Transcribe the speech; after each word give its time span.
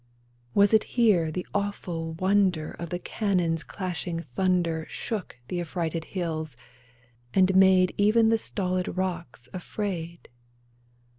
Was 0.55 0.73
it 0.73 0.83
here 0.97 1.29
the 1.31 1.45
awful 1.53 2.13
wonder 2.13 2.71
Of 2.71 2.89
the 2.89 2.97
cannon's 2.97 3.61
crashing 3.61 4.19
thunder 4.21 4.87
Shook 4.89 5.37
the 5.47 5.61
affrighted 5.61 6.05
hills, 6.17 6.57
and 7.35 7.55
made 7.55 7.93
Even 7.99 8.29
the 8.29 8.39
stolid 8.39 8.97
rocks 8.97 9.47
afraid 9.53 10.27